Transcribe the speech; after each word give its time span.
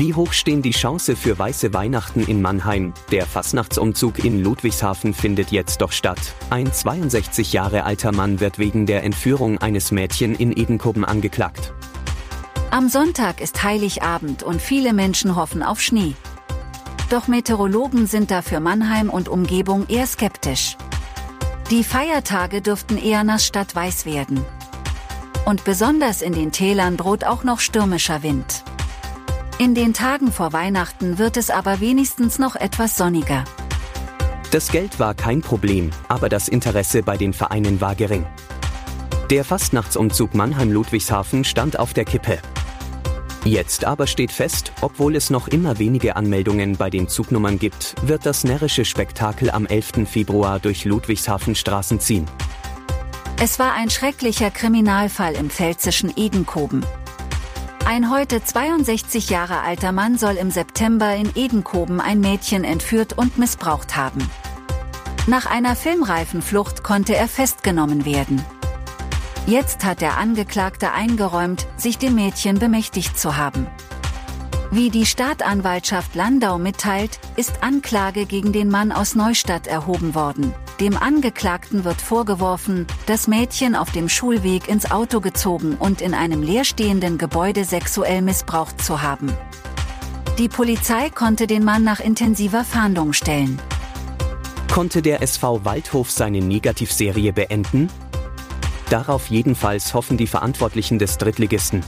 Wie 0.00 0.14
hoch 0.14 0.32
stehen 0.32 0.62
die 0.62 0.70
Chance 0.70 1.14
für 1.14 1.38
weiße 1.38 1.74
Weihnachten 1.74 2.20
in 2.22 2.40
Mannheim? 2.40 2.94
Der 3.10 3.26
Fastnachtsumzug 3.26 4.24
in 4.24 4.42
Ludwigshafen 4.42 5.12
findet 5.12 5.50
jetzt 5.50 5.82
doch 5.82 5.92
statt. 5.92 6.18
Ein 6.48 6.72
62 6.72 7.52
Jahre 7.52 7.84
alter 7.84 8.10
Mann 8.10 8.40
wird 8.40 8.58
wegen 8.58 8.86
der 8.86 9.04
Entführung 9.04 9.58
eines 9.58 9.92
Mädchen 9.92 10.34
in 10.34 10.56
Edenkoben 10.56 11.04
angeklagt. 11.04 11.74
Am 12.70 12.88
Sonntag 12.88 13.42
ist 13.42 13.62
Heiligabend 13.62 14.42
und 14.42 14.62
viele 14.62 14.94
Menschen 14.94 15.36
hoffen 15.36 15.62
auf 15.62 15.82
Schnee. 15.82 16.14
Doch 17.10 17.28
Meteorologen 17.28 18.06
sind 18.06 18.30
da 18.30 18.40
für 18.40 18.58
Mannheim 18.58 19.10
und 19.10 19.28
Umgebung 19.28 19.86
eher 19.86 20.06
skeptisch. 20.06 20.78
Die 21.70 21.84
Feiertage 21.84 22.62
dürften 22.62 22.96
eher 22.96 23.22
nass 23.22 23.44
statt 23.44 23.76
weiß 23.76 24.06
werden. 24.06 24.46
Und 25.44 25.64
besonders 25.64 26.22
in 26.22 26.32
den 26.32 26.52
Tälern 26.52 26.96
droht 26.96 27.24
auch 27.24 27.44
noch 27.44 27.60
stürmischer 27.60 28.22
Wind. 28.22 28.64
In 29.60 29.74
den 29.74 29.92
Tagen 29.92 30.32
vor 30.32 30.54
Weihnachten 30.54 31.18
wird 31.18 31.36
es 31.36 31.50
aber 31.50 31.80
wenigstens 31.80 32.38
noch 32.38 32.56
etwas 32.56 32.96
sonniger. 32.96 33.44
Das 34.52 34.72
Geld 34.72 34.98
war 34.98 35.12
kein 35.12 35.42
Problem, 35.42 35.90
aber 36.08 36.30
das 36.30 36.48
Interesse 36.48 37.02
bei 37.02 37.18
den 37.18 37.34
Vereinen 37.34 37.78
war 37.78 37.94
gering. 37.94 38.24
Der 39.28 39.44
Fastnachtsumzug 39.44 40.32
Mannheim-Ludwigshafen 40.32 41.44
stand 41.44 41.78
auf 41.78 41.92
der 41.92 42.06
Kippe. 42.06 42.38
Jetzt 43.44 43.84
aber 43.84 44.06
steht 44.06 44.32
fest, 44.32 44.72
obwohl 44.80 45.14
es 45.14 45.28
noch 45.28 45.46
immer 45.46 45.78
wenige 45.78 46.16
Anmeldungen 46.16 46.78
bei 46.78 46.88
den 46.88 47.06
Zugnummern 47.06 47.58
gibt, 47.58 47.96
wird 48.00 48.24
das 48.24 48.44
närrische 48.44 48.86
Spektakel 48.86 49.50
am 49.50 49.66
11. 49.66 50.08
Februar 50.08 50.58
durch 50.58 50.86
Ludwigshafen 50.86 51.54
Straßen 51.54 52.00
ziehen. 52.00 52.24
Es 53.38 53.58
war 53.58 53.74
ein 53.74 53.90
schrecklicher 53.90 54.50
Kriminalfall 54.50 55.34
im 55.34 55.50
pfälzischen 55.50 56.10
Edenkoben. 56.16 56.82
Ein 57.90 58.08
heute 58.08 58.40
62 58.40 59.30
Jahre 59.30 59.62
alter 59.62 59.90
Mann 59.90 60.16
soll 60.16 60.36
im 60.36 60.52
September 60.52 61.12
in 61.16 61.28
Edenkoben 61.34 62.00
ein 62.00 62.20
Mädchen 62.20 62.62
entführt 62.62 63.18
und 63.18 63.36
missbraucht 63.36 63.96
haben. 63.96 64.30
Nach 65.26 65.46
einer 65.46 65.74
filmreifen 65.74 66.40
Flucht 66.40 66.84
konnte 66.84 67.16
er 67.16 67.26
festgenommen 67.26 68.04
werden. 68.04 68.44
Jetzt 69.48 69.84
hat 69.84 70.02
der 70.02 70.18
Angeklagte 70.18 70.92
eingeräumt, 70.92 71.66
sich 71.76 71.98
dem 71.98 72.14
Mädchen 72.14 72.60
bemächtigt 72.60 73.18
zu 73.18 73.36
haben. 73.36 73.66
Wie 74.70 74.90
die 74.90 75.04
Staatsanwaltschaft 75.04 76.14
Landau 76.14 76.58
mitteilt, 76.58 77.18
ist 77.34 77.64
Anklage 77.64 78.24
gegen 78.24 78.52
den 78.52 78.68
Mann 78.68 78.92
aus 78.92 79.16
Neustadt 79.16 79.66
erhoben 79.66 80.14
worden. 80.14 80.54
Dem 80.80 80.96
Angeklagten 80.96 81.84
wird 81.84 82.00
vorgeworfen, 82.00 82.86
das 83.04 83.28
Mädchen 83.28 83.76
auf 83.76 83.92
dem 83.92 84.08
Schulweg 84.08 84.66
ins 84.66 84.90
Auto 84.90 85.20
gezogen 85.20 85.76
und 85.78 86.00
in 86.00 86.14
einem 86.14 86.42
leerstehenden 86.42 87.18
Gebäude 87.18 87.66
sexuell 87.66 88.22
missbraucht 88.22 88.82
zu 88.82 89.02
haben. 89.02 89.30
Die 90.38 90.48
Polizei 90.48 91.10
konnte 91.10 91.46
den 91.46 91.64
Mann 91.64 91.84
nach 91.84 92.00
intensiver 92.00 92.64
Fahndung 92.64 93.12
stellen. 93.12 93.60
Konnte 94.72 95.02
der 95.02 95.20
SV 95.20 95.66
Waldhof 95.66 96.10
seine 96.10 96.40
Negativserie 96.40 97.34
beenden? 97.34 97.90
Darauf 98.88 99.26
jedenfalls 99.26 99.92
hoffen 99.92 100.16
die 100.16 100.26
Verantwortlichen 100.26 100.98
des 100.98 101.18
Drittligisten. 101.18 101.84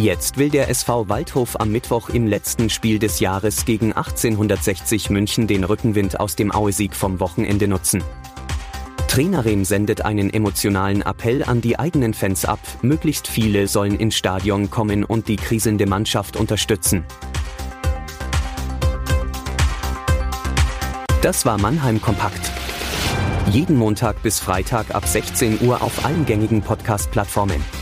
Jetzt 0.00 0.38
will 0.38 0.48
der 0.48 0.68
SV 0.68 1.08
Waldhof 1.08 1.58
am 1.58 1.72
Mittwoch 1.72 2.08
im 2.08 2.28
letzten 2.28 2.70
Spiel 2.70 3.00
des 3.00 3.18
Jahres 3.18 3.64
gegen 3.64 3.92
1860 3.92 5.10
München 5.10 5.48
den 5.48 5.64
Rückenwind 5.64 6.20
aus 6.20 6.36
dem 6.36 6.54
Aue-Sieg 6.54 6.94
vom 6.94 7.18
Wochenende 7.18 7.66
nutzen. 7.66 8.04
Trainerin 9.08 9.64
sendet 9.64 10.04
einen 10.04 10.32
emotionalen 10.32 11.02
Appell 11.02 11.42
an 11.42 11.60
die 11.60 11.80
eigenen 11.80 12.14
Fans 12.14 12.44
ab, 12.44 12.60
möglichst 12.80 13.26
viele 13.26 13.66
sollen 13.66 13.98
ins 13.98 14.14
Stadion 14.14 14.70
kommen 14.70 15.02
und 15.02 15.26
die 15.26 15.34
kriselnde 15.34 15.86
Mannschaft 15.86 16.36
unterstützen. 16.36 17.04
Das 21.22 21.44
war 21.44 21.58
Mannheim 21.58 22.00
Kompakt. 22.00 22.52
Jeden 23.50 23.76
Montag 23.76 24.22
bis 24.22 24.38
Freitag 24.38 24.94
ab 24.94 25.08
16 25.08 25.60
Uhr 25.62 25.82
auf 25.82 26.04
allen 26.04 26.24
gängigen 26.24 26.62
Podcast-Plattformen. 26.62 27.77